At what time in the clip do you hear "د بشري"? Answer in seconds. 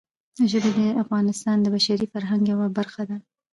1.61-2.07